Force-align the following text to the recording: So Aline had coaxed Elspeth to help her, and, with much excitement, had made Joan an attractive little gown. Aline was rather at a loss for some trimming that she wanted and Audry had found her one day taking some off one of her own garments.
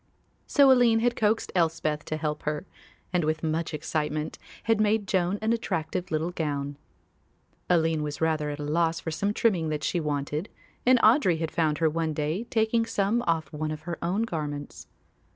So 0.47 0.71
Aline 0.71 1.01
had 1.01 1.15
coaxed 1.15 1.51
Elspeth 1.53 2.05
to 2.05 2.17
help 2.17 2.41
her, 2.41 2.65
and, 3.13 3.23
with 3.23 3.43
much 3.43 3.71
excitement, 3.71 4.39
had 4.63 4.81
made 4.81 5.07
Joan 5.07 5.37
an 5.43 5.53
attractive 5.53 6.09
little 6.09 6.31
gown. 6.31 6.75
Aline 7.69 8.01
was 8.01 8.19
rather 8.19 8.49
at 8.49 8.57
a 8.57 8.63
loss 8.63 8.99
for 8.99 9.11
some 9.11 9.31
trimming 9.31 9.69
that 9.69 9.83
she 9.83 9.99
wanted 9.99 10.49
and 10.87 10.97
Audry 11.01 11.37
had 11.37 11.51
found 11.51 11.77
her 11.77 11.87
one 11.87 12.15
day 12.15 12.45
taking 12.45 12.83
some 12.87 13.21
off 13.27 13.53
one 13.53 13.69
of 13.69 13.81
her 13.81 13.99
own 14.01 14.23
garments. 14.23 14.87